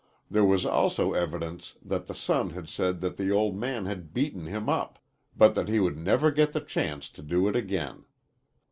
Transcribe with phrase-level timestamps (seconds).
[0.31, 4.47] There was also evidence that the son had said that the old man had beaten
[4.47, 4.97] him up,
[5.37, 8.05] but that he would never get the chance to do it again.